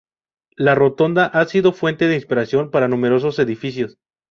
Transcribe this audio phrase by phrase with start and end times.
[0.55, 3.99] La Rotonda ha sido fuente de inspiración para numerosos edificios.